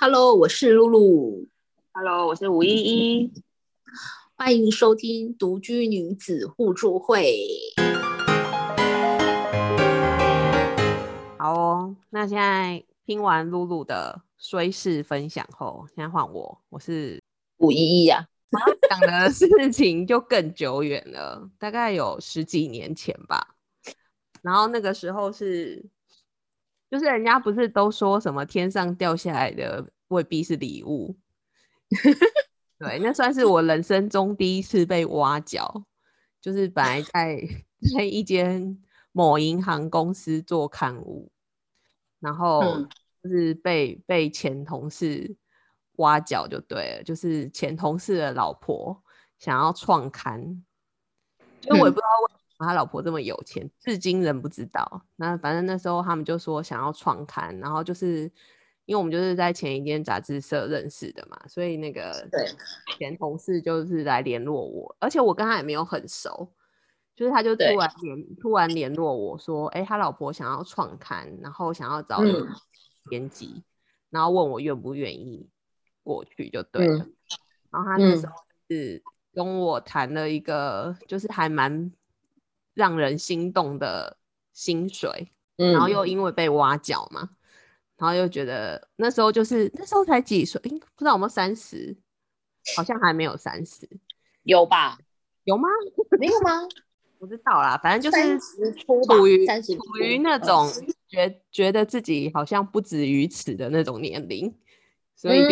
[0.00, 1.48] Hello，我是露露。
[1.92, 3.32] Hello，我是吴依依。
[4.36, 7.44] 欢迎收听独居女子互助会。
[11.36, 17.20] 好哦，那现在听完露露的虽事分享后，现在换我，我是
[17.56, 18.24] 吴依依呀，
[18.88, 23.56] 讲的事情就更久远了，大概有十几年前吧。
[24.42, 25.84] 然后那个时候是，
[26.90, 31.16] 就是人家不是都说什么天上掉下来的未必是礼物，
[32.78, 35.84] 对，那算是我人生中第一次被挖角，
[36.40, 37.40] 就是本来在
[37.96, 38.78] 在一间
[39.12, 41.30] 某银行公司做刊物，
[42.20, 42.88] 然后嗯。
[43.20, 45.36] 就是被、被前同事
[45.96, 49.02] 挖角就对了，就是前同事的老婆
[49.40, 50.40] 想要创刊，
[51.62, 52.06] 因为我也嗯不知道
[52.66, 55.02] 他老婆这么有钱，至今人不知道。
[55.16, 58.22] 那反正那时候他们就说想要创刊，然后就是
[58.84, 62.46] 因为我们就是在前一间杂志社认识的嘛，所以那个对
[62.98, 66.52] 前同事就是来联络我，而且我跟他也没有很熟，
[67.14, 72.20] 就是他就突然联突然联络我说，哎、他老婆想要创刊，然后想要找
[73.08, 73.62] 编辑，
[74.10, 75.48] 然后问我愿不愿意
[76.02, 77.04] 过去就对了。
[77.04, 77.14] 嗯
[77.70, 78.34] 然后他那时嗯候
[78.70, 79.02] 是
[79.34, 81.92] 跟我谈了一个，就是还蛮
[82.78, 84.16] 让人心动的
[84.52, 87.30] 薪水，嗯然后又因为被挖角嘛，
[87.96, 91.96] 然后又觉得那时候就是那时候才几岁，诶不知道有没有三十，
[92.76, 93.88] 好像还没有三十，
[94.44, 94.96] 有吧？
[95.42, 95.68] 有吗？
[96.20, 96.62] 没有吗？
[97.18, 98.38] 不知道啦，反正就是
[98.76, 100.70] 处于，处于那种
[101.08, 104.54] 觉觉得自己好像不止于此的那种年龄，
[105.16, 105.42] 所以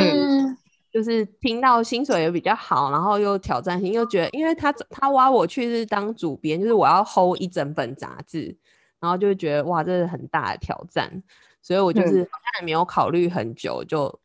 [0.97, 8.57] 就是听到薪水也比较好，然后又挑战性，又觉得，因为他他挖我去是当主编，就是我要 hold 一整本杂志，
[8.99, 11.23] 然后就会觉得哇，这是很大的挑战，
[11.61, 14.19] 所以我就是好像也没有考虑很久，就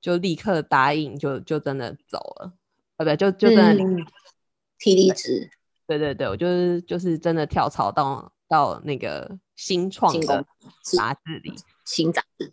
[0.00, 2.50] 就立刻答应，就就真的走了，
[2.96, 3.84] 呃，不对，就就真的
[4.78, 5.50] 提离职，
[5.86, 10.46] 对对对，我就是就是真的跳槽到到那个新创的
[10.80, 11.52] 杂志里，
[11.84, 12.50] 新杂志。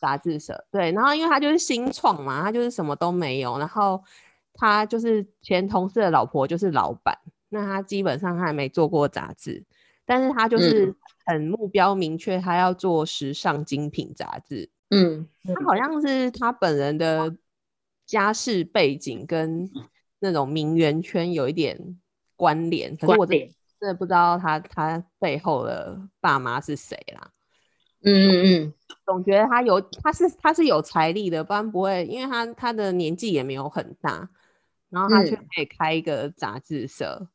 [0.00, 4.02] 杂志社，对，然后因为他就是新创嘛，他就是什么都没有，然后
[4.54, 7.16] 他就是前同事的老婆就是老板，
[7.48, 9.64] 那他基本上他还没做过杂志，
[10.04, 10.94] 但是他就是
[11.26, 17.36] 很目标明确，他要做时尚精品杂志，嗯，他好像是他本人的
[18.06, 19.70] 家世背景跟
[20.20, 21.98] 那种名媛圈有一点
[22.36, 23.38] 关联，可是我真
[23.80, 27.30] 的不知道他他背后的爸妈是谁啦。
[28.04, 34.28] 嗯嗯总觉得他有，他是他是有财力的，不然不会，因为他他的年纪也没有很大，
[34.90, 37.26] 然后他却嗯可以开一个杂志社，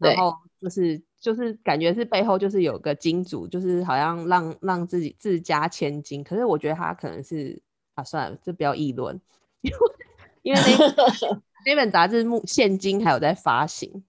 [0.00, 7.60] 对然后就是就是感觉是背后就是有个金主，就是好像让让自己自家千金，可是我觉得他可能是
[7.94, 9.20] 啊，算了，这不要议论，
[9.62, 9.78] 因为
[10.42, 14.04] 因为那 那本杂志目现金还有在发行，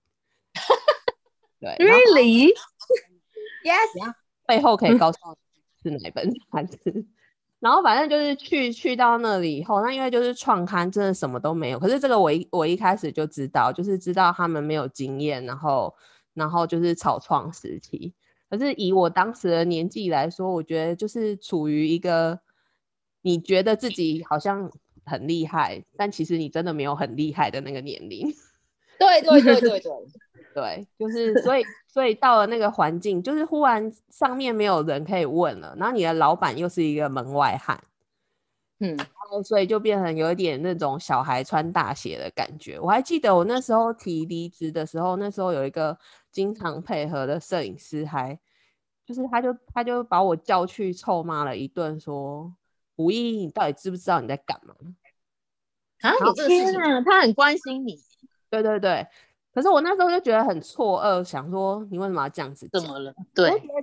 [1.60, 2.54] 对， Really?
[3.64, 4.14] Yes.
[4.46, 5.36] 背后可以告诉你
[5.90, 7.06] 是哪本杂志。
[7.60, 11.80] 然后反正就是去去到那里以后，那因为就是创刊，真的什么都没有。
[11.80, 15.96] 可是这个我一我一开始就知道，就是知道他们没有经验，然后
[16.34, 18.14] 然后就是草创时期。
[18.50, 22.40] 可是以我当时的年纪来说，我觉得就是处于一个
[23.22, 24.70] 你觉得自己好像
[25.04, 28.32] 很厉害，但其实你真的没有很厉害的那个年龄。
[29.00, 29.92] 对对对对对，
[30.56, 37.78] 对，就 是所以所以到了那个环境，就是忽然上面没有人可以问了，然后你的老板又是一个门外汉，
[38.80, 42.80] 嗯然后所以就变成有一点那种小孩穿大鞋的感觉。
[42.80, 45.98] 我还记得我那时候提离职的时候，那时候有一个
[46.32, 48.40] 经常配合的摄影师还，
[49.06, 52.54] 就是他就他就把我叫去臭骂了一顿，说
[52.96, 54.74] 吴依，你到底知不知道你在干嘛？
[56.02, 58.00] 啊，有这个事情，啊，他很关心你，
[58.50, 59.08] 对对对，
[59.56, 62.82] 可是我那时候就觉得很错愕，想说你为什么要这样子讲？
[62.82, 63.14] 怎么了？
[63.34, 63.74] 对就，觉得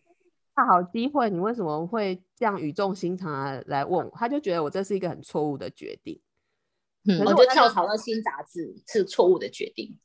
[0.54, 4.12] 大好机会，你为什么会这样语重心长的来问我？
[4.14, 6.20] 他就觉得我这是一个很错误的决定。
[7.08, 9.98] 嗯，我那时候我觉得跳槽到新杂志是错误的决定。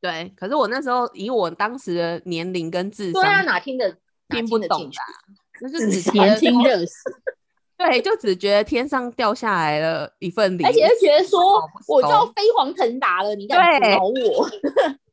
[0.00, 3.88] 对，可是我那时候以我当时的年龄跟智对啊，商，哪听得
[4.28, 4.98] 哪听不懂得进去？
[5.60, 7.10] 那 就只觉年得轻热死，
[7.76, 14.48] 对，就只觉得天上掉下来了一份礼物，而且就觉得说我就要熟飞黄腾达了，你敢对挠我？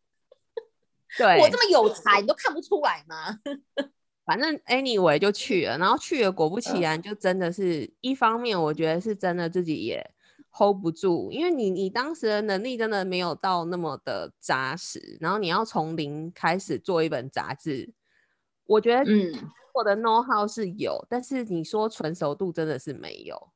[1.17, 3.39] 对，我这么有才，你都看不出来吗？
[4.25, 10.03] 反正 anyway 就去了，然后去了，果不其嗯然，就真的是一方面，我觉得是真的自己也
[10.51, 17.93] hold 不住，因为你你当时的能力真的没有到那么的扎实，然后你要从零开始做一本杂志，
[18.65, 19.31] 我觉得嗯，
[19.75, 23.51] 我的 know how 是有，但是你说纯熟度真的是没有。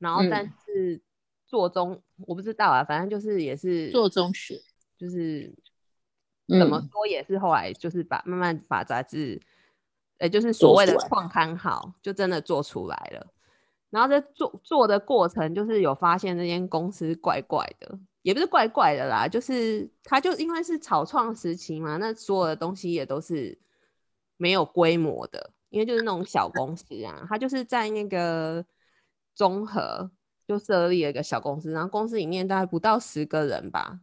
[0.00, 1.00] 然后，但是
[1.46, 4.60] 做中，我不知道啊，反正就是也是做中学，
[4.96, 5.52] 就是
[6.48, 9.40] 怎么嗯说也是后来就是把慢慢把杂志，
[10.18, 13.26] 呃，就是所谓的创刊好，就真的做出来了。
[13.90, 23.58] 然后在做做的过程，就是有发现这间公司怪怪的，也不是怪怪的啦，就是它就因为是草创时期嘛，那所有的东西也都是
[24.36, 28.62] 没有规模的，因为就是那种小公司啊，它就是在那个
[29.34, 30.10] 综合
[30.46, 34.00] 就设立了一个小公司，然后公司里面大概不到十个人吧，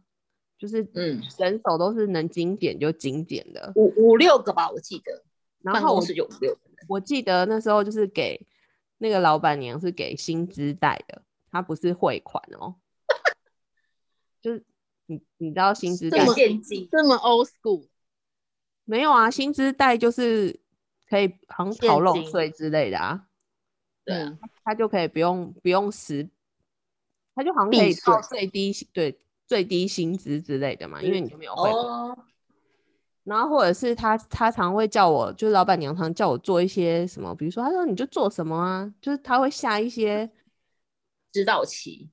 [0.58, 3.72] 就是嗯，人手都是能精简就精简的。
[3.76, 5.22] 五五六个吧，我记得
[5.62, 6.86] 办然后我公室有五六个人。
[6.88, 8.40] 我记得那时候就是给
[8.98, 12.76] 那个老板娘是给薪资贷的，她不是汇款哦，
[14.40, 14.64] 就是
[15.06, 17.86] 你你知道薪资贷这么现金这么 old school，
[18.84, 19.30] 没有啊？
[19.30, 20.58] 薪资贷就是
[21.08, 23.26] 可以好像现逃漏税之类的啊，
[24.04, 26.28] 对啊，他就可以不用不用实，
[27.34, 31.82] 他就好像可以到最低对最低薪资之类的嘛，因为你就没有汇款。
[31.82, 32.18] 哦，
[33.24, 40.30] 然后或者是他他常会叫我，就是老板娘常叫我做一些什么，比如说他说你就做什么啊，就是他会下一些，
[41.32, 42.10] 指导期，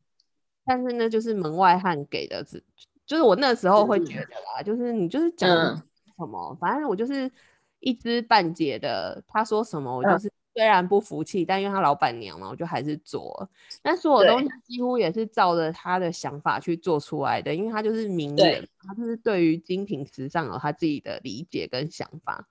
[0.65, 2.63] 但是呢就是门外汉给的指，
[3.05, 5.75] 就是我那时候会觉得啦，就是你就是讲嗯
[6.17, 7.31] 什么，反正我就是
[7.79, 10.19] 一知半解的，他说什么我就嗯。
[10.19, 13.49] 是虽然不服气，但因为他老板娘嘛，我就还是做了。
[13.81, 22.47] 但所有东西几乎也是照着他的想法去做出来的，因为他就是名人，他就是对于精品时尚有他自己的理解跟想法。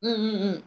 [0.00, 0.62] 嗯嗯嗯，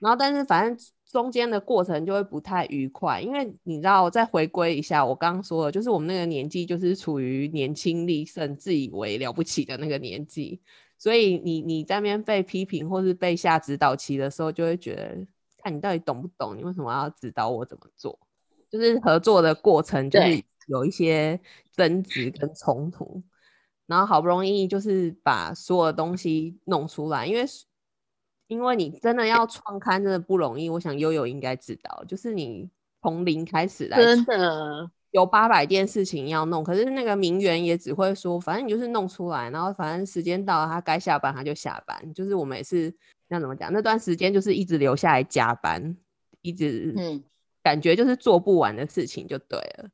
[0.00, 10.60] 然后，但是反正中间的过程就会不太愉快，因为你知道，再回归一下我刚刚说的，就是我们那个年纪就是处于年轻力盛、自以为了不起的那个年纪，
[10.98, 15.26] 所以你你在那边被批评或是被下指导期的时候，就会觉得，
[15.66, 18.16] 看你到底懂不懂，你为什么要指导我怎么做？
[18.70, 21.40] 就是合作的过程就是有一些
[21.72, 23.20] 争执跟冲突，
[23.86, 27.44] 然后好不容易就是把所有的东西弄出来，因为
[28.46, 32.70] 因为你真的要创刊真的不容易，我想悠悠应该知道，就是你
[33.02, 42.14] 从零开始来真的，有八百件事情要弄，可是那个名媛也只会说，反正你就是弄出来，然后反正时间到了，他该下班他就下班。
[42.14, 42.94] 就是我们也是
[43.28, 45.96] 那怎么讲，那段时间就是一直留下来加班，
[46.42, 47.24] 一直嗯，
[47.62, 49.88] 感觉就是做不完的事情就对了。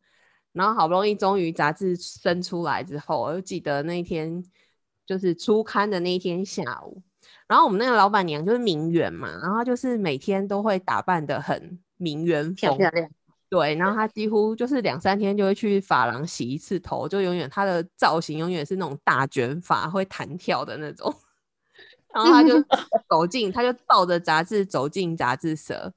[0.53, 4.45] 然后好不容易终于杂志生出来之后，我就记得那一天
[5.07, 7.03] 就是初刊的那一天下午，
[7.49, 13.11] 然后我们那个老板娘就是名媛嘛，然后她就是每天都会打扮的很名媛风，漂漂亮，
[13.49, 21.11] 对，然后她几乎就是两三天就会去发廊洗一次头，就永远她的造型永远是那种大卷发会弹跳的那种。
[22.15, 22.55] 然后他就
[23.09, 25.93] 走进，他就抱着杂志走进杂志社，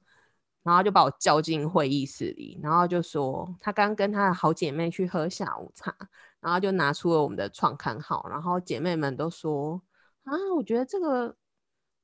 [0.62, 5.94] 然后就把我叫进会议室里，然后就说他刚跟他的好姐妹去喝下午茶，
[6.40, 9.80] 然后就拿出了我们的创刊号，然后姐妹们都说
[10.24, 11.36] 啊，我觉得这个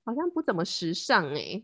[0.04, 1.62] 好像不怎么时尚哎、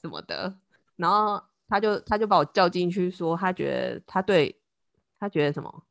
[0.00, 0.54] 什么的，
[0.96, 4.60] 然后他就他就把我叫进去说，他觉得他对
[5.18, 5.82] 他觉得什么？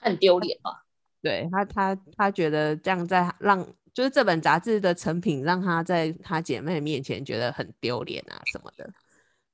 [0.00, 0.84] 很丢脸吧？
[1.20, 3.66] 对他他他觉得这样在让
[3.98, 8.88] 就是这本杂志的成品让他在他姐妹面前觉得很丢脸啊什么的。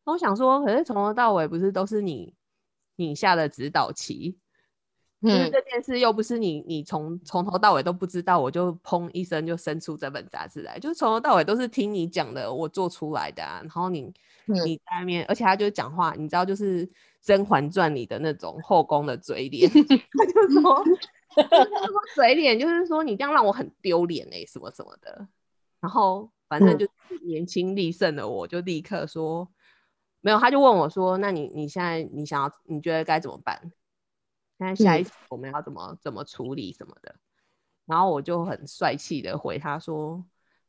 [0.05, 2.35] 我想说，可是从头到尾不是都是你
[2.97, 4.37] 你下的指导棋，
[5.23, 13.61] 就是嗯，这件事又不是你你从从头到尾都不知道，我就砰一声就生出这本杂志来，就是从头到尾都是听你讲的，我做出来的啊。
[13.63, 14.13] 然后你
[14.45, 14.55] 嗯。
[14.67, 16.87] 你在那边，而且他就讲话，你知道，就是
[17.23, 20.85] 《甄嬛传》里的那种后宫的嘴脸，他就说，
[21.51, 25.27] 他就说嘴脸就是说你这样让我很丢脸哎，什么什么的。
[25.81, 26.89] 然后反正嗯就
[27.27, 29.49] 年轻力盛的我，就立刻说
[30.21, 33.61] 没有，他就问我说：“那你你现在你想要你觉得该怎么办？
[34.59, 37.15] 现在下一我们要怎么怎么处理什么的？”
[37.85, 40.25] 然后我就很帅气的回他说：“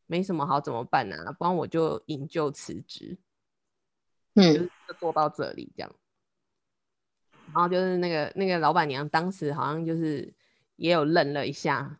[0.08, 3.18] 没什么好怎么办呢、不然我就引咎辞职。”
[4.36, 5.96] 就是嗯，就做到这里这样。
[7.54, 10.34] 然后就是那个那个老板娘当时好像就是
[10.76, 12.00] 也有愣了一下，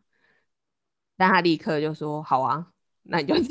[1.18, 2.68] 但他立刻就说：“好啊，
[3.04, 3.50] 那你就 走。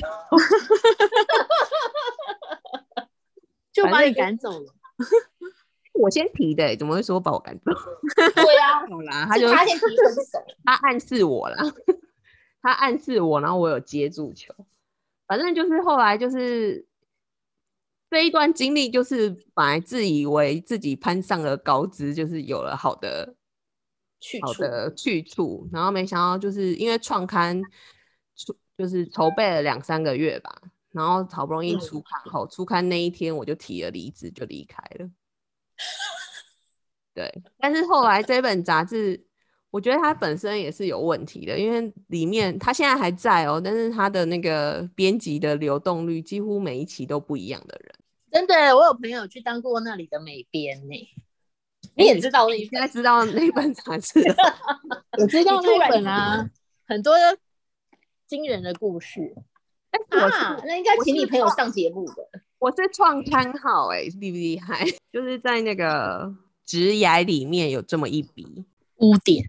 [3.72, 4.74] 就把你赶走了。
[5.94, 7.70] 我先提的欸、怎么会说把我赶走？
[8.34, 10.38] 对啊，好啦，他就他先提分手。
[10.64, 11.62] 他暗示我啦，
[12.60, 14.52] 他暗示我，然后我有接住球。
[15.26, 16.86] 反正就是后来就是
[18.10, 23.34] 这一段经历，就是本来自以为自己攀上了高枝，就是有了好的
[24.24, 27.62] 去好的去处，然后没想到就是因为创刊
[28.34, 30.62] 出就是筹备了两三个月吧，
[30.92, 35.10] 然后好不容易嗯出刊后，出刊那一天我就提了离职，就离开了。
[37.12, 39.22] 对，但是后来这本杂志，
[39.70, 47.94] 我觉得它本身也是有问题的，因为里面它现在还在哦，但是它的那个编辑的流动率几乎每一期都不一样的人。
[48.32, 50.94] 真的，我有朋友去当过那里的美编呢。
[51.96, 54.20] 你也知道那一现在知道那本杂志，
[55.18, 56.50] 我知道那本啊，
[56.88, 57.14] 很多
[58.26, 59.34] 惊人的故事。
[60.08, 62.14] 啊，那应该请你朋友上节目的。
[62.58, 64.84] 我是创刊号，哎，厉不厉害？
[65.12, 66.34] 就是在那个
[66.64, 68.64] 职涯里面有这么一笔
[68.96, 69.48] 污点。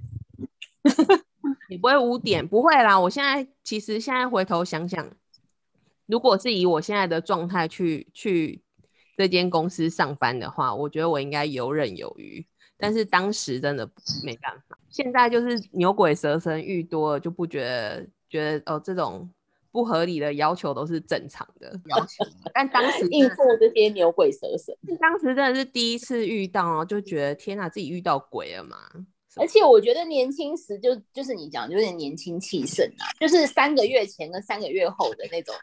[1.67, 2.47] 你不会污点？
[2.47, 2.99] 不会啦。
[2.99, 5.09] 我现在其实现在回头想想，
[6.05, 8.61] 如果是以我现在的状态去去。
[9.17, 12.45] 这间公司上班的话，我觉得我应该游刃有余。
[12.77, 13.89] 但是当时真的
[14.23, 14.77] 没办法。
[14.89, 19.29] 现在就是牛鬼蛇神遇多了，就不觉得觉得哦，这种
[19.71, 22.25] 不合理的要求都是正常的要求。
[22.53, 28.77] 但当时 应付这些牛鬼蛇神，当时真的是第一次遇到，就觉得天哪，自己遇到鬼了嘛。
[29.37, 35.55] 而且我觉得年轻时就就是你讲有点年轻气盛啊，就是三个月前跟三个月后的那种。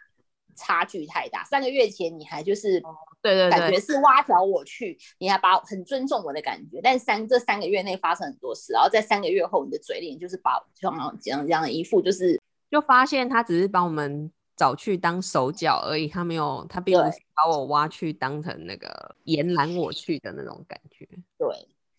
[0.54, 2.80] 差距太大，三个月前你还就是
[3.22, 21.06] 对对感觉是挖角我去，你还把很尊重我的感觉，但三这三个月内发生很多事，然后在三个月后，你的嘴脸就是把像这样这样的一副就是就发现他只是把我们找去当手脚而已，他没有他并不是把我挖去当成那个延揽我去的那种感觉，
[21.38, 21.48] 对，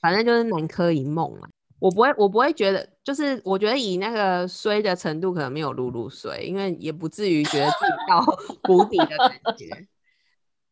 [0.01, 1.47] 反正就是南柯一梦嘛。
[1.79, 8.23] 我不会，我不会觉得，就是我觉得以那个衰的程度，可能没有露露衰，因为也不至于觉得自己到
[8.63, 9.85] 谷底的感觉。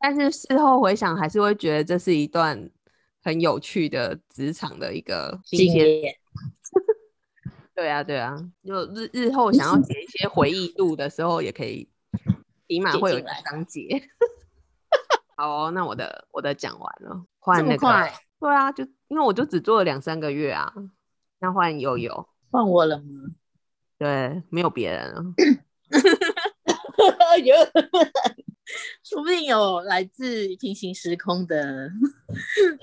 [0.01, 2.69] 但是事后回想，还是会觉得这是一段
[3.23, 6.15] 很有趣的职场的一个经验。
[7.75, 11.87] 对啊，对啊，就日日后想要写一些回忆录的时候，也可以
[12.67, 14.01] 起码会有一个章节。
[15.37, 20.71] 好，那我的我的讲完了，换那个，对啊，就因为我就只做了两三个月啊。
[21.39, 23.05] 那换悠悠，换我了吗？
[23.97, 25.23] 对，没有别人了。
[28.65, 31.89] 有， 说不定有来自平行时空的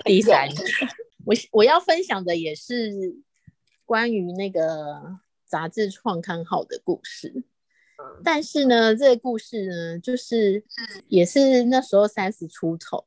[0.05, 0.63] 第三者。
[1.25, 2.91] 我我要分享的也是
[3.85, 7.43] 关于那个杂志创刊号的故事。
[8.23, 10.63] 但是呢，这个故事呢，就是
[11.07, 13.05] 也是那时候三十出头，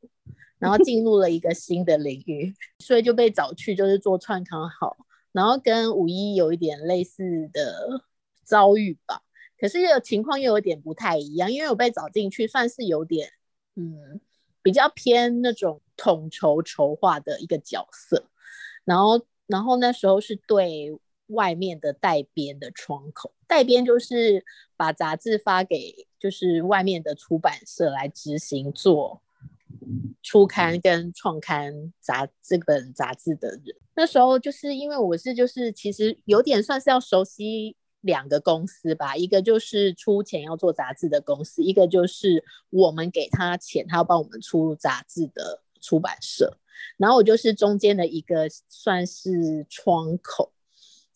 [0.59, 4.97] 然后进入了一个新的领域，所以就被找去就是做创刊号。
[5.33, 8.03] 然后跟五一有一点类似的
[8.45, 9.23] 遭遇吧，
[9.63, 13.31] 可是又情况又有点不太一样，因为我被找进去算是有点，
[13.77, 14.21] 嗯，
[14.61, 18.25] 比较偏那种统筹筹划的一个角色，
[18.85, 24.45] 然后然后那时候是对外面的代编的窗口，代编就是
[24.77, 29.23] 把杂志发给就是外面的出版社来执行做。
[30.23, 46.59] 初刊跟创刊杂这本杂志的人，那时候就是因为我是就是其实有点算是要熟悉两个公司吧，一个就是出钱要做杂志的公司，一个就是我们给他钱，他要帮我们出杂志的出版社，
[46.97, 50.53] 然后我就是中间的一个算是窗口。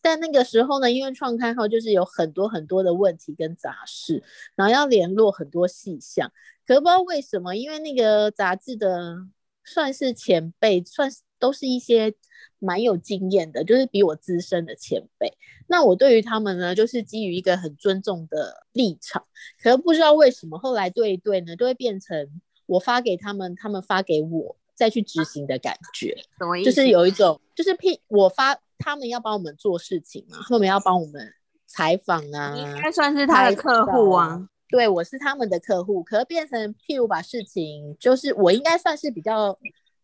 [0.00, 4.22] 但那个时候呢，因为创刊号就是有很多很多的问题跟杂事，
[4.54, 6.30] 然后要联络很多细项，
[6.64, 9.16] 可不知道为什么，因为那个杂志的
[9.64, 12.14] 算是前辈，算是都是一些
[12.58, 15.32] 蛮有经验的，就是比我资深的前辈。
[15.66, 19.24] 那我对于他们呢，就是基于一个很尊重的立场，
[19.62, 26.70] 可是不知道为什么后来对一对呢，就会变成我发给他们，他们发给我再去执行的感觉，什么意思？
[26.70, 28.58] 就是有一种，就是譬我发。
[28.78, 31.32] 他们要帮我们做事情嘛，后面要帮我们
[31.64, 34.46] 采访啊，应该算是他的客户啊。
[34.68, 39.58] 对，我是他们的客户，可是变成譬如把事情，就是我应该算是比较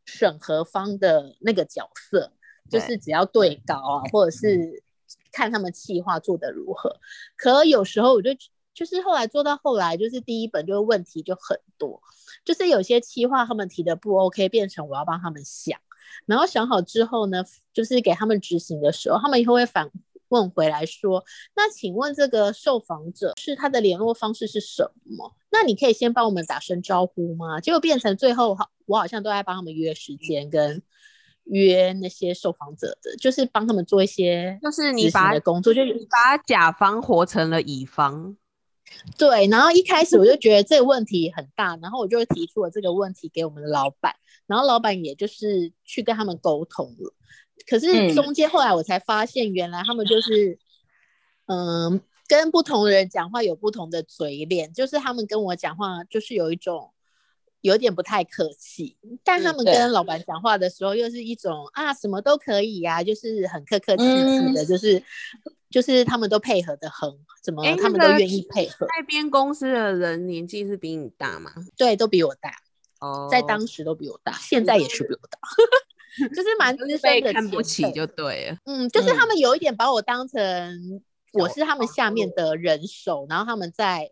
[0.04, 2.32] 审核方的那个角色，
[2.70, 4.82] 就是只要对稿啊，或者是
[5.30, 6.96] 看他们企划做的如何。
[7.36, 8.30] 可有时候我就
[8.74, 12.00] 就是后来做到后来，就是第一本就问题就很多，
[12.44, 15.78] 就是有些企划他们提的不 OK，变成我要帮他们想。
[16.26, 19.90] 然后想好之后呢，就是给他们执行的时候，他们以后会反
[20.32, 21.22] 问回来说
[21.54, 25.32] ：“那请问这个受访者是他的联络方式是什么？
[25.50, 30.82] 那你可以先帮我们打声招呼吗？”结果变成最后，好，我好像都在帮他们约时间跟
[31.44, 38.36] 约那些受访者的，就是帮他们做一些就是你把的工作，就是把甲方活成了乙方。
[39.16, 44.14] 对，然后一开始我就觉得这个问题很大，然后我就提出了这个问题给我们的老板，
[44.46, 47.14] 然后老板也就是去跟他们沟通了。
[47.66, 50.58] 可是中间后来我才发现，原来他们就是，
[51.46, 56.90] 嗯，跟不同的人讲话有不同的嘴脸，就是他们跟我讲话就是有一种
[57.60, 65.02] 有点不太客气，但他们跟老板讲话的时候，又是一种啊什么都可以呀、就是很客客气气的，就是
[65.70, 67.08] 就是他们都配合的很，
[67.42, 71.52] 怎么哎他们都愿意配合，那边公司的人年纪是比你大吗？
[71.76, 72.50] 对，都比我大，
[72.98, 75.38] 哦，在当时都比我大，现在也是比我大，
[76.34, 78.56] 就是蛮就是资深的看不起就对了。
[78.64, 81.02] 嗯，就是他嗯们有一点把我当成
[81.32, 84.10] 我是他们下面的人手，然后他们在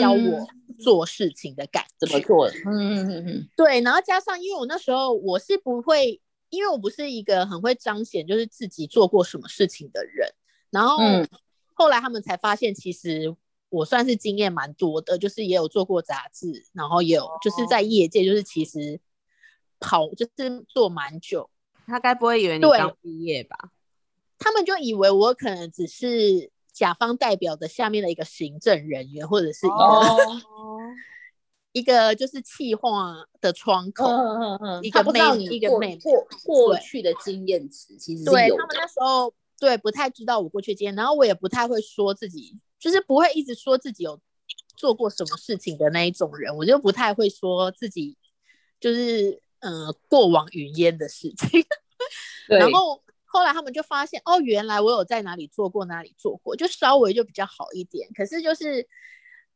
[0.00, 0.46] 教我
[0.78, 2.06] 做事情的感觉。
[2.06, 2.54] 怎么做的。
[2.66, 10.28] 嗯嗯嗯嗯，对，然后加上因为我那时候我是不会，因为我不是一个很会彰显就是自己做过什么事情的人，
[10.70, 11.28] 然后嗯
[11.74, 13.34] 后来他们才发现，其实
[13.68, 19.00] 我算是经验蛮多的，就是也有做过杂志，然后也有就是在业界就是其实
[19.80, 21.50] 跑就是做蛮久，
[21.86, 23.56] 他该不会以为你刚毕业吧？
[24.38, 30.16] 他们就以为我可能只是甲方代表的下面的一个行政人员，或者是一个、哦，
[31.72, 34.06] 一个就是企划的窗口。
[34.06, 38.68] 嗯嗯嗯，一个他不知道妹你过一个过过去的经验值其实对他们。
[38.74, 44.18] 那时候对不太知道我过去经验，然后我也不太会说自己，就是不会一直说自己有
[44.74, 48.16] 做过什么事情的那一种人，我就不太会说自己
[48.80, 51.64] 就是呃过往云烟的事情。
[52.48, 58.08] 然后后来他们就发现，哦，原来我有在哪里做过，哪里做过，就稍微就比较好一点。
[58.14, 58.88] 可是就是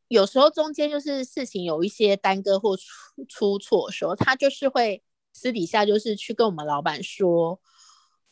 [0.08, 2.84] 有时候中间就是事情有一些耽搁或出
[3.28, 7.61] 出错的时候，他就是会私底下就是去跟我们老板说。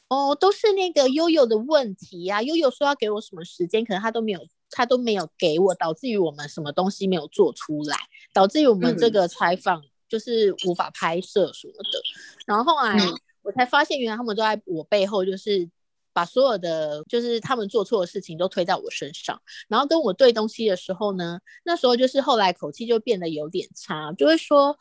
[0.09, 7.97] 哦，都是那个悠悠的问题呀、悠悠说要给我什么时间，可能他都没有，他都没有给我，导致于我们什么东西没有做出来，
[8.35, 12.03] 导致于我们这嗯个采访就是无法拍摄什么的。
[12.45, 15.69] 然后后来嗯我才发现，原来他们都在我背后，就是
[16.13, 19.41] 把所有的就是他们做错的事情都推在我身上。
[19.69, 24.79] 然后跟我对东西的时候呢，那时候就是后来口气就变得有点差，就会说。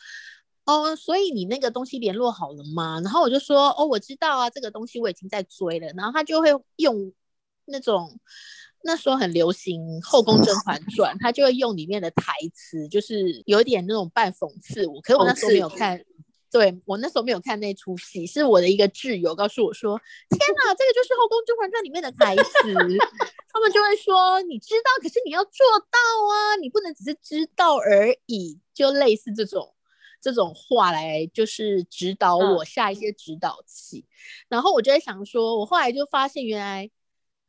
[0.63, 3.01] 哦，所以你那个东西联络好了吗？
[3.03, 5.87] 然后我就说，哦，我知道啊，这个东西我已经在追了。
[5.97, 7.11] 然后他就会用
[7.65, 8.19] 那种
[8.83, 14.99] 那时候很流行《后宫甄嬛传》，他就会用里面的台词，就是有一点那种半讽刺我。
[15.01, 16.03] 可是我那时候没有看，
[16.51, 22.41] 对我那时候没有看那出戏，是我的一个挚友告诉我说：“天哪，这个就是《后宫甄嬛传》里面的台词。
[23.53, 25.97] ”他们就会说：“你知道，可是你要做到
[26.31, 29.73] 啊，你不能只是知道而已。”就类似这种
[30.21, 34.05] 这种话来，就是指导我下一些指导棋。
[34.47, 36.89] 然后我就在想说，我后来就发现，原来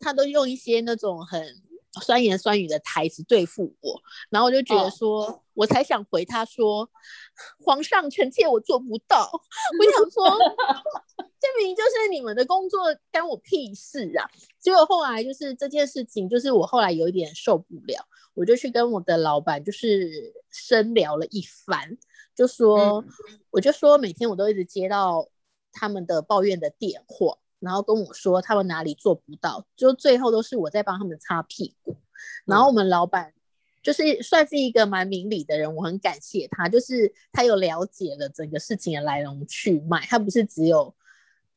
[0.03, 1.63] 他都用一些那种很
[2.03, 6.89] 酸言酸语的台词对付我，然后我就觉得哦说，我才想回他说，
[7.65, 9.31] 皇上臣妾我做不到。
[9.79, 10.39] 我想说，
[11.39, 14.29] 这明明就是你们的工作，干我屁事啊！
[14.59, 18.03] 结果后来就是这件事情，就是我后来有一点受不了，
[18.35, 21.99] 我就去跟我的老板就是深聊了一番，
[22.35, 23.05] 就说，
[23.51, 25.29] 我就说每天我都一直接到
[25.73, 31.97] 他们的抱怨的电话，然后跟我说他们哪里做不到，就最后都是我在帮他们擦屁股。
[32.45, 33.33] 然后我们老板
[33.83, 40.95] 就是算是一个蛮明理的人，我很感谢他，就是他有了解了整个事情的来龙去脉，他不是只有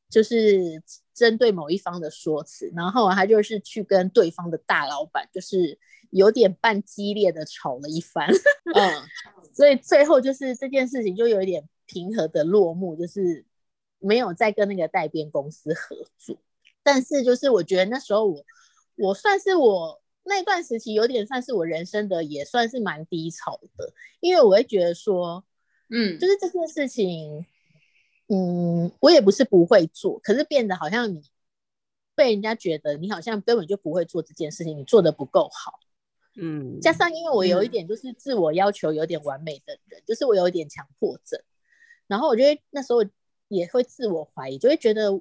[0.09, 0.81] 就是
[1.13, 5.77] 针对某一方的说辞，然后他就是去跟对方的大老板，就是
[6.11, 8.27] 有点半激烈的吵了一番。
[8.73, 8.93] 嗯，
[9.53, 13.45] 所以最后就是这件事情就有一点平和的落幕，就是
[14.05, 16.37] 没有再跟那个代编公司合作。
[16.83, 18.45] 但是就是我觉得那时候我
[18.95, 25.43] 我算是我那段时期有点算是我人生的也算是蛮低潮的，因为我会觉得说，
[25.89, 27.45] 嗯，就是这件事情，
[28.27, 31.23] 嗯，我也不是不会做，可是变得好像你
[32.15, 35.79] 被人家觉得你好像根本就不会做这件事情，你做的不够好。
[36.37, 37.71] 嗯，加上因为我有一嗯。
[37.71, 41.41] 点就是自我要求有点完美的人，就是我有一点强迫症，
[42.07, 43.03] 然后我觉得那时候
[43.47, 45.11] 也会自我怀疑，就会觉得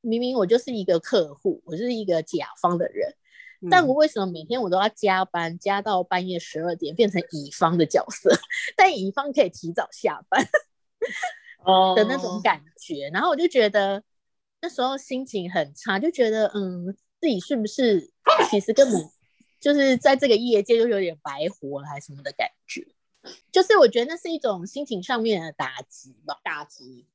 [0.00, 3.14] 明明我就是一个客户，我就是一个甲方的人，
[3.70, 8.30] 但我为什么每天我都要加班，加到半夜十二点，变成乙方的角色？
[8.76, 10.48] 但乙方可以提早下班
[11.64, 14.02] 哦的那种感觉，然后我就觉得
[14.60, 18.12] 那时候心情很差，就觉得嗯，自己是不是
[18.50, 19.10] 其实根本
[19.60, 22.86] 就是在这个业界就有点白活了，还是什么的感觉？
[23.50, 26.40] 就是我觉得那是一种心情上面的打击吧。
[26.44, 27.06] 打击。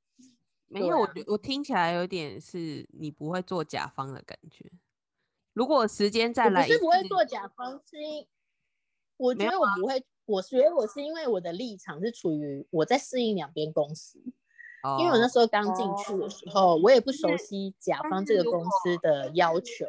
[0.73, 4.65] 没有，我觉我听起来有点是你不会做甲方的感觉。
[5.53, 8.25] 如果时间再来是不会做甲方，是因
[9.17, 14.19] 我觉得我不会，我觉得我是因为我的立场是处于我在适应两边公司，
[14.83, 19.85] 哦，因为我那时候刚进去的时候，我也不熟悉甲方这个公司的要求。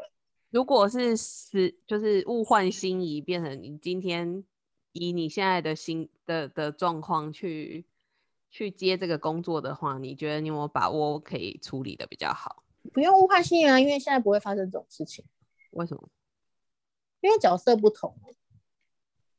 [0.50, 4.44] 如果是是就是物换星移，变成你今天
[4.92, 7.86] 以你现在的心的的状况去
[8.54, 12.62] 去接这个工作的话，你觉得你有没有把握可以处理的比较好？
[12.92, 15.24] 不用物化信任啊，因为现在不会发生这种事情，
[15.72, 16.08] 为什么？
[17.20, 18.16] 因为角色不同。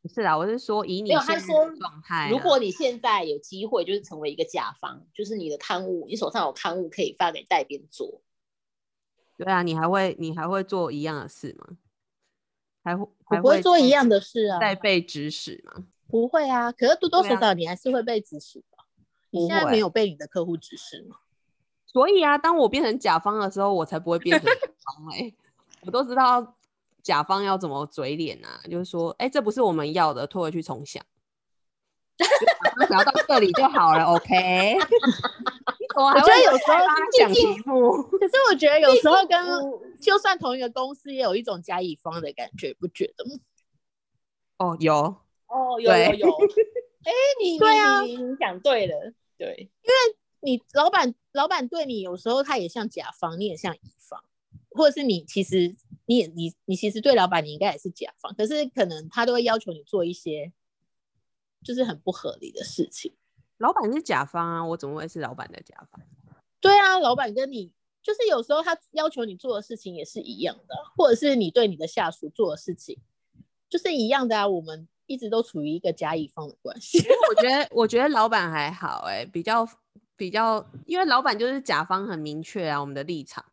[0.02, 8.22] 不是啦，我是说以你没有现在他说的状态啊，如果你现在有机会，就是成为一个甲方，就是你的刊物，你手上有刊物可以发给代编做，
[9.38, 11.78] 对啊，你还会你还会做一样的事吗？
[12.84, 15.88] 还会还我不会做一样的事啊，再被指使吗？
[16.10, 16.70] 不会啊。
[16.74, 18.66] 可是多多少少你还是会被指使的。
[18.68, 18.75] 你
[19.36, 21.18] 不会现在没有被你的客户指示吗？
[21.86, 25.34] 所以啊，当我变成甲方的时候，我才不会变成甲方哎、
[25.82, 26.56] 我都知道
[27.02, 31.04] 甲方要怎么嘴脸啊，就是说，哎、这不是我们要的，退回去重想。
[32.18, 32.34] 就甲
[32.76, 34.78] 方只要到这里就好了， OK。
[35.98, 39.38] 我觉得有时候帮他想题目，可是我觉得有时候跟
[40.02, 43.32] 就算同一个公司，也有一种甲乙方的感觉，不觉得吗？
[44.58, 44.94] 哦，有，
[45.48, 46.30] 哦，有有有，
[47.04, 54.24] 哎、你对啊你讲对了，对，因为你老板老板对你有时候他也像甲方，你也像乙方，
[54.72, 60.54] 或者是你其实你也你你其实对老板你应该也是甲方，可是可能他都会要求你做一些
[61.64, 63.16] 就是很不合理的事情。
[63.58, 66.02] 老板是甲方啊，我怎么会是老板的甲方？
[66.60, 67.72] 对啊，老板跟你
[68.04, 73.00] 就是有时候他要求你做的事情也是一样的，或者是你对你的下属做的事情
[73.70, 74.48] 就是一样的啊。
[74.48, 77.00] 我们一直都处于一个甲乙方的关系。
[77.30, 79.68] 我觉得，我觉得老板还好、欸，比较
[80.16, 83.46] 比较，因为老板就是甲方很明确啊，我们的立场，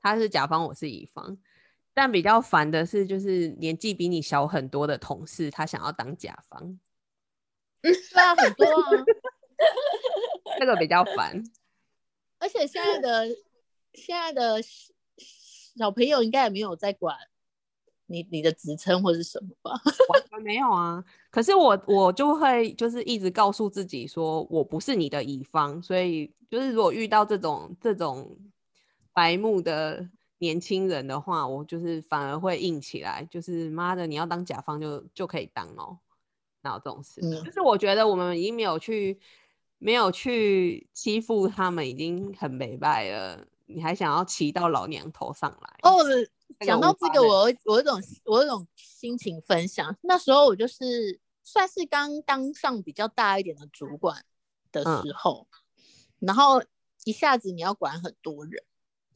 [0.00, 1.38] 他是甲方，我是乙方。
[1.92, 6.78] 但比较烦的是，就是年纪比你小很多的同事，他想要当甲方，
[7.82, 9.04] 对啊，很多啊。
[10.58, 11.42] 这个比较烦。
[12.38, 13.26] 而且现在的
[13.92, 14.92] 现在的小
[15.76, 17.16] 小朋友应该也没有在管
[18.10, 19.70] 你你的职称或是什么吧？
[20.12, 21.02] 完全没有啊。
[21.30, 28.36] 可是我我就会就是一直告诉自己说，我不是你的乙方，所以就是如果遇到这种这种
[29.12, 35.96] 白目的年轻人的话，我就是反而会硬起来，就是妈的，你要当甲方就就可以当哦，
[36.62, 37.20] 哪有这种事？
[37.22, 39.20] 嗯就是我觉得我们已经没有去
[39.78, 45.78] 没有去欺负他们，已经很没败了，你还想要骑到老娘头上来？
[45.82, 46.28] 哦，这
[46.66, 49.96] 讲到这个，我我有一种我有一种心情分享。
[50.02, 54.24] 那时候我就是算是刚当上比较大一点的主管
[54.70, 55.48] 的嗯时候，
[56.18, 56.62] 然后
[57.04, 58.62] 一下子你要管很多人，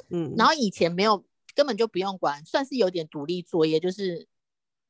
[0.09, 4.27] 嗯，然后以前没有根本就不用管，算是有点独立作业，就是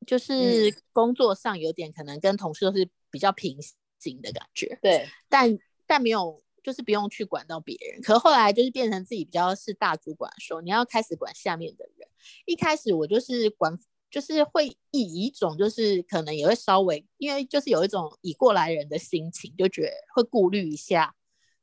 [0.07, 3.57] 就是工作上有点可能跟同事都是比较平
[3.99, 4.79] 行的感觉。
[4.81, 8.01] 对，但但没有，就是不用去管到别人。
[8.01, 12.07] 可后来就是变成自己比较是大主管的时候，你要开始管下面的人。
[12.45, 13.77] 一开始我就是管，
[14.09, 21.13] 就是会以一种就是可能也会稍微，因为就是有一种以过来人的心情，就觉得会顾虑一下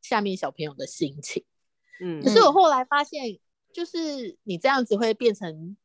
[0.01, 1.45] 下面小朋友的心情。
[2.01, 3.41] 嗯可是我后来发现，
[3.73, 5.77] 就是你这样子会变成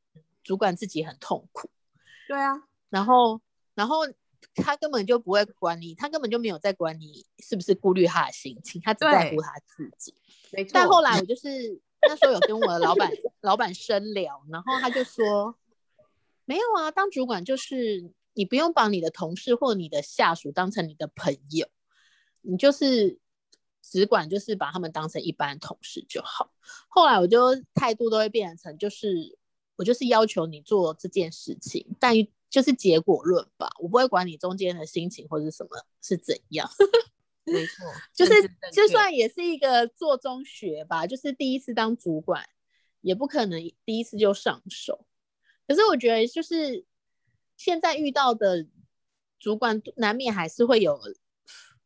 [0.44, 1.72] 主管自己很痛苦。
[2.28, 2.54] 对啊，
[2.92, 3.42] 然后，
[3.74, 4.02] 然后
[4.56, 10.14] 他根本就不会管你，他根本就没有在管你是不是顾虑他的心情，他只在乎他自己。
[10.74, 15.56] 但后来我就是那时候有跟我的老板老板深聊，然后他就说，
[16.46, 21.68] 没有啊，当主管就是你不用把你的同事或你的下属当成你的朋友，
[22.42, 23.20] 你就是
[23.82, 26.52] 只管就是把他们当成一般同事就好。
[26.88, 29.38] 后来我就态度都会变成就是
[29.76, 32.14] 我就是要求你做这件事情，但
[32.50, 35.70] 就是结果论吧，我不会管你中间的心情或者什么
[36.02, 36.70] 是怎样。
[37.50, 38.34] 没错，就是
[38.74, 42.44] 就算也是一个做中学吧，就是第一次当主管，
[43.00, 45.06] 也不可能第一次就上手。
[45.66, 46.86] 可是我觉得，就是
[47.56, 48.68] 现在遇到的
[49.40, 51.00] 主管，难免还是会有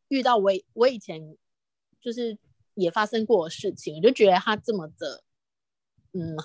[0.07, 1.37] 遇到我我以前
[1.99, 2.37] 就是
[2.73, 5.23] 也发生过的事情，我就觉得他这么的，
[6.13, 6.35] 嗯，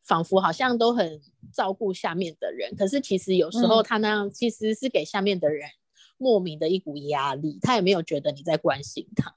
[0.00, 1.20] 仿佛好像都很
[1.52, 3.84] 照顾下面的人，可是其实有时候嗯。
[3.84, 5.68] 他那样其实是给下面的人
[6.16, 9.34] 莫名的一股压力，他也没有觉得你在关心他，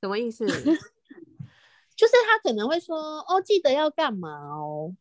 [0.00, 0.46] 什么意思？
[1.96, 4.94] 就是他可能会说哦，记得要干嘛哦，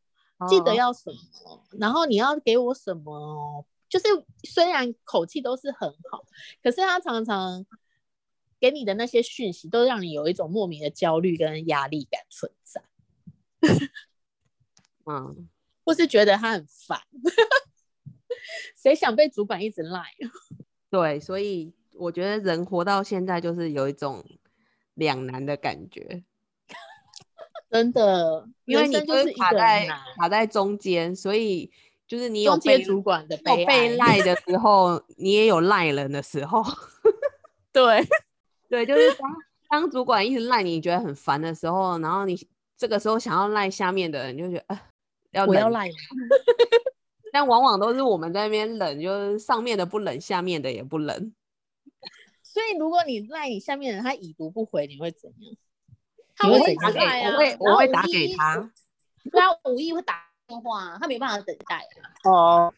[0.49, 0.75] 记得哦。
[0.75, 4.05] 要什么，然后你要给我什么哦，就是
[4.43, 6.25] 虽然口气都是很好，
[6.61, 7.65] 可是他常常
[8.59, 12.83] 给你的那些讯息，都让你有一种莫名的焦虑跟压力感存在，
[15.09, 15.49] 嗯，
[15.83, 16.99] 或是觉得他很烦。
[18.81, 20.03] 谁想被主管一直赖？
[20.91, 24.23] 对，所以我觉得人活到现在就是有一种
[24.93, 26.23] 两难的感觉，
[27.69, 31.71] 真的，因为你就是卡在卡在中间，所以
[32.07, 34.17] 就是你有被主管的被被哀。
[34.17, 36.63] 赖的时候，你也有赖人的时候。
[37.71, 38.07] 对，
[38.67, 39.35] 对，就是当
[39.69, 44.89] 当主管一直赖你，你觉得很烦的时候，然后你这个时候想要赖下面的人，就觉得啊，
[45.31, 45.95] 要忍我要赖吗？
[47.31, 51.33] 但往往都是我们在那边冷，就是上面的不冷，下面的也不冷。
[52.41, 55.55] 所以如果你赖你下面的人，他已读不回，你会怎样？
[56.35, 58.71] 他会会怎样我会我会打给他，
[59.31, 62.31] 对啊，无意会打电话啊，他没办法等待啊。
[62.31, 62.73] 哦，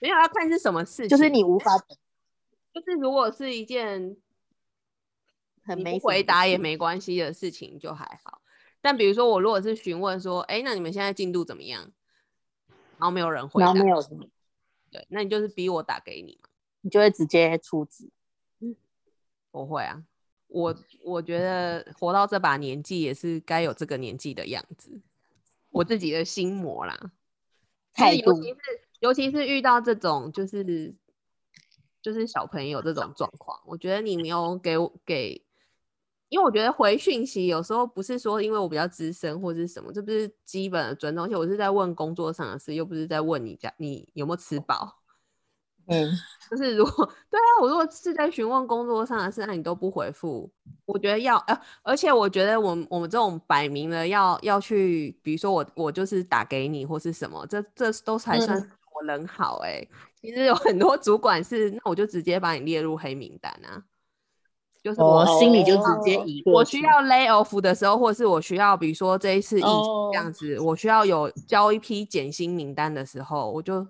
[0.00, 1.96] 没有要看是什么事情，就是你无法等，
[2.74, 4.16] 就是如果是一件
[5.64, 6.58] 很没你不回答也。
[6.58, 8.42] 没关系的事情就还好。
[8.80, 11.92] 但比如说我如果是询问说，哎，那你们现在进度怎么样？
[12.98, 14.26] 然后没有人回答然后，没有什么，
[14.90, 16.48] 对，那你就是逼我打给你嘛。
[16.80, 18.10] 你就会直接出资。
[19.50, 20.04] 不会啊，
[20.48, 25.00] 我我觉得活到这把年纪也是该有这个年纪的样子，
[25.70, 26.94] 我自己的心魔啦。
[27.94, 28.58] 就是态度尤其是
[29.00, 30.94] 尤其是遇到这种就是
[32.02, 35.42] 就是小朋友这种状况，我觉得你没有给我给，
[36.28, 45.02] 因为我觉得回讯息有时候不是说因为我比较资深或是什么，这不是基本的尊重，而且我是在问工作上的事，又不是在问你家你有没有吃饱。
[45.88, 46.10] 嗯，
[46.50, 50.50] 就是如果 对啊，我如果是在询问工作上的事，那你都不回复，
[50.84, 58.58] 我觉得要呃，而且我觉得我们我们这种摆明了要要去，比如说我我就是打给你或是什么，这这都才算
[58.92, 59.86] 我人好哎、
[60.20, 63.84] 其实有很多主管是，那我就直接把你列入黑名单啊，
[64.86, 66.52] 就是我、我心里就直接移过。
[66.52, 73.84] 我需要 lay off 的时候，或是我需要，比如说这一次疫情哦这样子，我需要有交一批减薪名单的时候，我就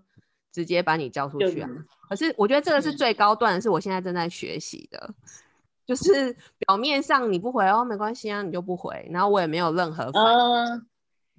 [0.50, 1.68] 直接把你交出去啊。
[2.09, 2.96] 可是我觉得这个是嗯。
[2.96, 5.14] 最高段，是我现在正在学习的，
[5.85, 10.87] 就是表面上你不回哦，没关系啊，你就不回，然后我也没有任何反应，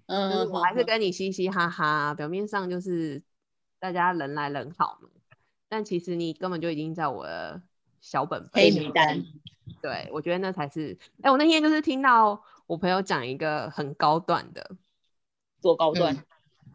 [0.05, 0.85] 嗯我还是嗯。
[0.85, 3.23] 跟你嘻嘻哈哈，表面上就是
[3.79, 5.09] 大家人来人好嘛，
[5.67, 7.59] 但其实你根本就已经在我的
[8.07, 9.25] 小本本黑名单面
[9.81, 10.97] 对，我觉得那才是。
[11.21, 14.65] 哎、我那天就是听到我朋友讲一个很高段的，
[15.59, 16.15] 做高端，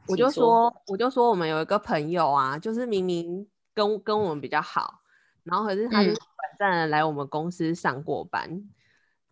[0.08, 5.00] 我就请说说，我就说我们有一个朋友啊，就是明明跟跟我们比较好，
[5.44, 6.20] 然后可是他就短
[6.58, 8.62] 暂的来我们公司上过班，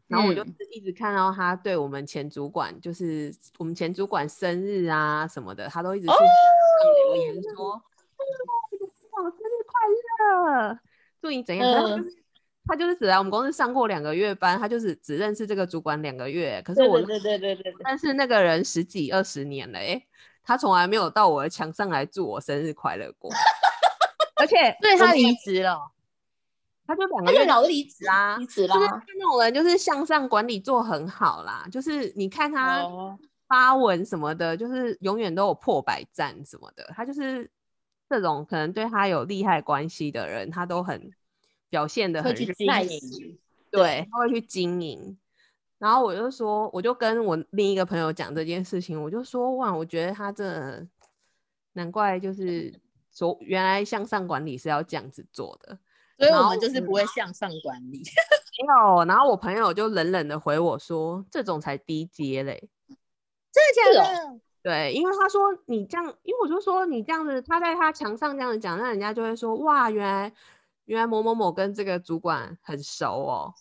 [0.08, 6.12] 然后我就一直看到他对我们前主管，就是我们前主管生日啊什么的，他都一直去
[7.04, 7.74] 留言说
[8.16, 8.20] ：“哎
[8.80, 9.80] 呦，我生日快
[10.18, 10.78] 乐，
[11.20, 11.72] 祝你怎样。
[11.72, 12.16] 他嗯就是
[12.66, 20.06] 他就是只来我们公司上过两个月班，他就是只认识这个主管两个月，可是我对对对对对对对，但是那个人十几二十年了、欸，
[20.44, 23.30] 他从来没有到我的墙上来祝我生日快乐过，
[24.40, 25.90] 而且对他我离职了，
[26.86, 29.02] 他就两个月早就离职啊离职就是啦。
[29.18, 37.50] 那种人，就是向上管理做很好啦，就是你看他哦，发文什么的，就是永远都有破百赞什么的，他就是
[38.10, 41.12] 这种可能对他有利害关系的人，他都很
[41.68, 42.84] 表现的很认耐。
[42.84, 43.38] 心
[43.70, 45.16] 对，他会去经营。
[45.78, 50.86] 然后我就说，我就跟我另一个朋友讲这件事情，我就说，哇，我觉得他真的
[51.74, 52.74] 难怪就是
[53.12, 55.78] 说，原来向上管理是要这样子做的。
[56.18, 58.02] 所以我们就是不会向上管理。
[58.60, 62.68] 没有，然后我朋友就冷冷的回我说，这种才低阶嘞。
[63.52, 64.40] 真的假的？
[64.62, 70.32] 对，因为他说你这样，因为我就说你这样子，他在他墙上这样子讲，那人家就会说，哇，原来
[70.84, 73.54] 原来某某某跟这个主管很熟哦。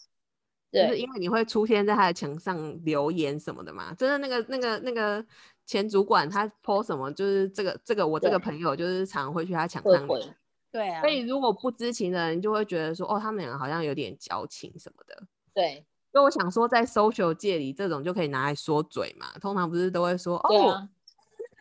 [0.71, 5.25] 对就是，因为你会出现在他的墙上留言什么的嘛，真的那个那个那个
[5.65, 10.19] 前主管他 po 什么，就是这个这个我这个朋友就是常会去他墙上留，
[10.71, 15.23] 对啊所以如果不知情的人就会觉得说，哦，他们两个好像有点交情什么的。
[15.55, 19.27] 对所以我想说，在 social 界里，这种就可以拿来说嘴嘛。
[19.39, 20.89] 通常不是都会说，哦，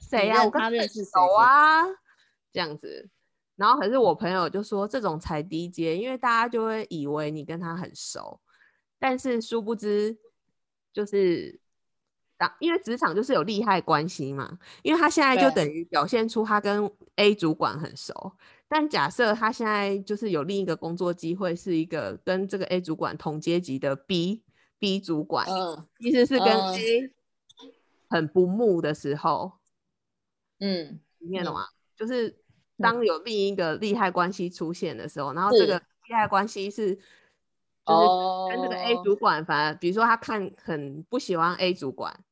[0.01, 1.85] 谁呀、我跟很他认识熟啊，
[2.53, 3.09] 这样子。
[3.57, 8.41] 然后可是我朋友就说这种才低阶，因为大家就会以为你跟他很熟，
[8.99, 10.17] 但是殊不知
[10.93, 11.61] 就是
[12.37, 18.33] 当因为职场就是有利害关系嘛，因为他现在就等于表现出他跟 A 主管很熟，
[18.69, 24.43] 但假设他现在就是有另一个工作机会，是一个跟这个 A 主管同阶级的 B
[24.79, 26.75] B 主管，嗯意思是跟嗯。
[26.75, 27.13] A
[28.11, 29.53] 很不睦的时候，
[30.61, 31.67] 嗯，嗯你听得懂吗？
[31.95, 32.39] 就是
[32.79, 37.03] 当有另一个利害关系出现的时候，然后这个利害关系是，就是
[37.85, 42.25] 哦，跟这个 A 主管，反而比如说他看很不喜欢 A 主管，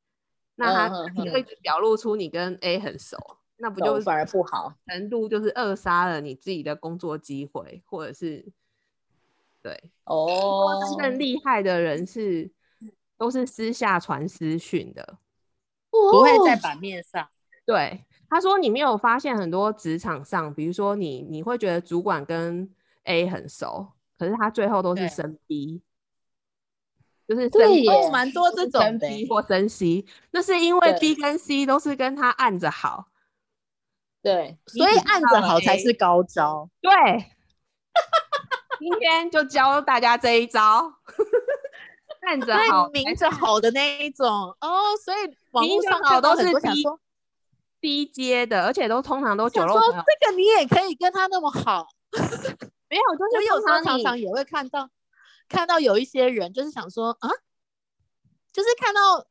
[0.55, 3.19] 那他你就一直表露出你跟 A 很熟，
[3.59, 8.47] 那不就懂反而不好，程度就是扼杀了你自己的工作机会，或者是
[9.63, 9.91] 对。
[10.05, 12.51] 哦，真正厉害的人是。
[13.19, 15.17] 都是私下传私讯的，
[15.91, 16.79] 不会在哦版。
[16.79, 17.27] 面上。
[17.65, 22.71] 对，他说你没有发现很多职场上，比如说你你会觉得主管跟
[23.05, 25.81] A 很熟，可是他最后都是对升 B，
[27.27, 29.27] 就是对深耶哦，蛮多这种 B 欸。
[29.29, 33.09] 或升 C，那是因为 B 跟 C 都是跟他按着好，
[34.23, 36.69] 对，所以按着好才是高招。
[36.81, 36.93] 对。
[38.79, 40.93] 今天就教大家这一招，
[42.29, 44.29] 按着好对，才明着好的那一种
[44.61, 47.01] 哦，所以网络上好都是看到很多想低说，
[47.81, 51.89] 低阶的，而且都通常都酒肉朋友，这个你也可以跟他那么好。
[52.91, 54.91] 没有，就是我有时候常常也会看到，
[55.49, 57.31] 看到有一些人就是想说啊，
[58.53, 59.27] 就是看到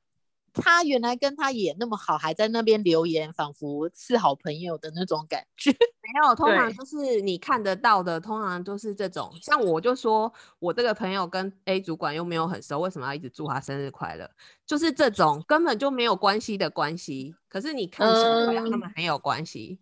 [0.55, 5.71] 他原来跟他也那么好，还在那边留言，仿佛是好朋友的那种感觉。
[6.01, 9.31] 没有，通常对就是你看得到的，通常都是这种。
[9.41, 14.29] 像我就说，我这个朋友跟 A 主管又没有很熟，为什么要一直祝他生日快乐？
[14.65, 19.79] 就是这种根本就没有关系的关系，可是你看起来他嗯们很有关系。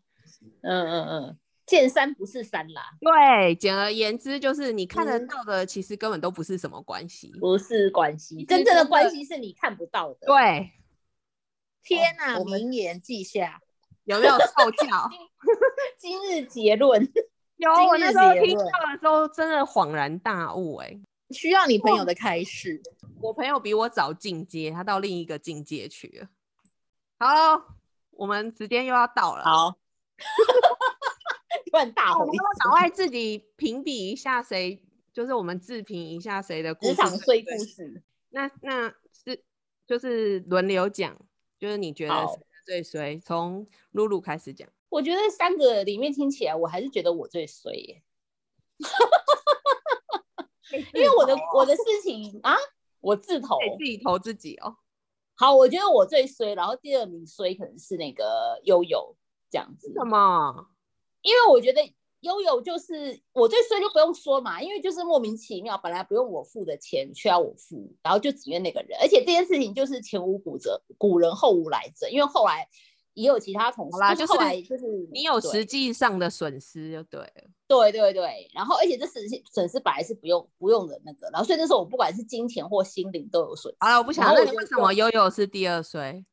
[0.61, 7.31] 嗯嗯嗯，见山不是山啦，对，简而言之，就是你看得嗯到的，其实根本都不是什么关系。
[7.39, 10.27] 不是关系，真正的关系是你看不到的。
[10.27, 10.71] 对，
[11.83, 13.59] 天哪、我们名言记下。
[14.05, 15.09] 有没有受教？
[15.97, 17.01] 今日结论，
[17.55, 21.01] 有，今日我那时候听到的时候，真的恍然大悟、欸。
[21.29, 22.81] 需要你朋友的开示。
[23.21, 26.27] 我朋友比我早进阶，他到另一个境界去了。
[27.17, 27.77] 好，
[28.11, 29.77] 我们时间又要到了，好，
[31.73, 34.79] 突然大我们吼一声，要赶快自己评比一下谁，
[35.11, 38.03] 就是我们自评一下谁的故职事最场碎故事。
[38.29, 39.43] 那那是
[39.87, 41.17] 就是轮流讲，
[41.57, 43.19] 就是你觉得好谁最衰？
[43.19, 44.69] 从露露开始讲。
[44.89, 48.03] 我觉得三个里面听起来，我还是觉得我最衰耶，
[50.93, 52.55] 因为我的我的事情啊，
[52.99, 53.57] 我自投。
[53.57, 54.77] 得自己投自己哦。
[55.33, 59.17] 好，我觉得我最衰，然后第二名衰可能是那个悠悠
[59.49, 60.69] 这样子，什么？
[61.23, 61.81] 因为我觉得
[62.19, 72.67] 悠悠就是我最衰就不用说嘛，因为就是莫名其妙，本来不用我付的钱却要我付，然后就只怨那个人，而且这件事情就是前无古者古人后无来者，因为后来
[73.13, 74.33] 也有其他同事，啦就是
[75.11, 77.43] 你有实际上的损失就对了。
[77.67, 83.77] 对对对，然后而且这损失损失本来是不用不用的那个，然后所以那时候我不管是金钱或心灵都有损失。
[83.79, 86.23] 好了，我不想，然后我就那你为什么悠悠是第二衰？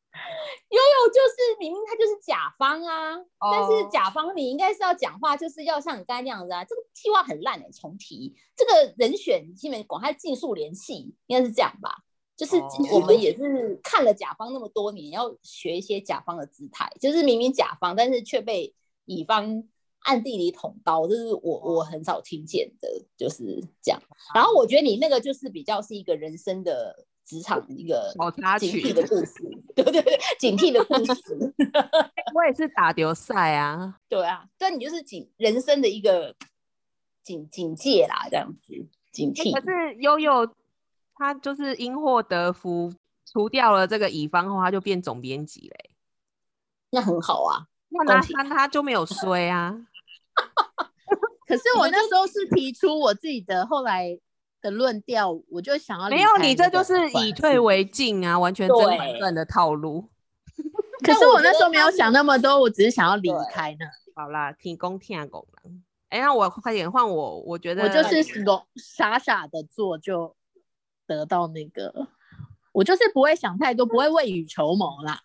[0.69, 12.03] 悠悠就是明明他就是甲方啊，但是哦甲方你应该是要讲话，就是要像你刚才那样子啊，这个计划很烂哎、重提这个人选基本广他尽速联系，应该是这样吧？
[12.37, 18.73] 就是哦我们也是看了甲方那么多年，要学一些甲方的姿态，就是明明甲方，但是却被
[19.05, 19.63] 乙方
[19.99, 24.01] 暗地里捅刀，这是我我很少听见的，就是这样。
[24.33, 29.33] 然后我觉得你那个就是比较是一个人生的职场一个小插警惕的故事，
[29.75, 31.53] 对对对，警惕的故事。
[32.35, 33.97] 我也是打丢赛啊。
[34.09, 36.35] 对啊，但你就是警人生的一个
[37.23, 38.73] 警警戒啦，这样子
[39.11, 39.53] 警惕。
[39.53, 40.47] 可是悠悠
[41.15, 42.93] 他就是因祸得福，
[43.25, 45.91] 除掉了这个乙方后，他就变总编辑嘞。
[46.89, 49.87] 那很好啊，那他他他就没有衰啊。
[51.47, 54.17] 可是我那时候是提出我自己的后来
[54.61, 56.93] 的论调，我就想要离没有，你这就是。
[57.11, 60.07] 以退为进啊，完全甄嬛对传的套路。
[61.03, 63.85] 可是我那时候没有想那么多，我只是想要离对开呢。
[64.15, 65.71] 好啦，提供听拱了。
[66.09, 70.35] 哎，那我快点换我，我觉得我就是聋傻傻的做就
[71.07, 72.07] 得到那个，
[72.71, 75.21] 我就是不会想太多，不会未雨绸缪啦。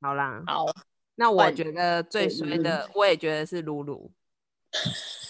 [0.00, 0.42] 好啦。
[0.46, 0.66] 好，
[1.14, 4.10] 那我换觉得最衰的，我也觉得是露露。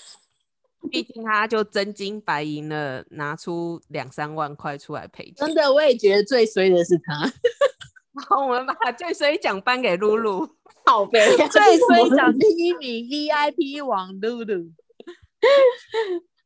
[0.90, 5.54] 毕竟他就真金白银的拿出两三万块出来赔钱真。
[5.54, 7.30] 的，我也觉得最衰的是他，
[8.28, 10.48] 好，我们把最衰奖颁给露露。
[10.86, 14.72] 好呗，最衰 奖第一名 VIP 王露露。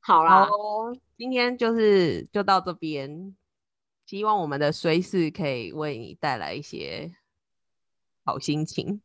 [0.00, 0.50] 好啦，好，
[1.16, 3.36] 今天就是就到这边，
[4.04, 7.12] 希望我们的衰事可以为你带来一些
[8.24, 9.00] 好心情。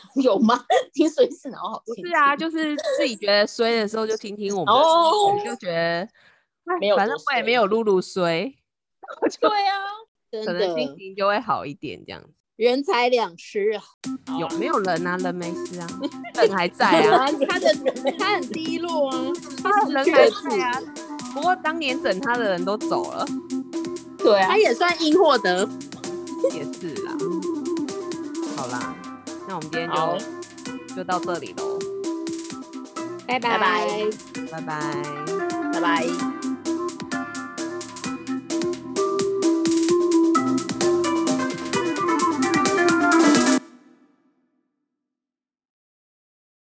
[0.22, 0.64] 有吗？
[0.92, 4.74] 听衰是然后好心不是啊，就是自己觉得衰的时候就听听我们
[5.38, 6.08] 的就觉得
[6.64, 8.52] 哎没有反正我也没有露露衰，
[9.40, 9.74] 对啊，
[10.30, 12.28] 真可能心情就会好一点这样子。
[12.56, 13.82] 人财两失啊！
[14.38, 15.16] 有没有人啊？
[15.16, 15.86] 人没事啊，
[16.36, 19.16] 人还在啊，他的人他很低落啊，
[19.64, 20.80] 他人还在啊。
[21.34, 23.26] 不过当年整他的人都走了，
[24.18, 25.72] 对啊他，也算因祸得福。
[26.52, 27.16] 也是啦。
[28.56, 28.94] 好啦，
[29.52, 29.90] 那我们今天
[30.88, 31.78] 就就到这里喽，
[33.26, 33.84] 拜拜拜
[34.50, 34.80] 拜拜。
[35.74, 36.31] 拜拜。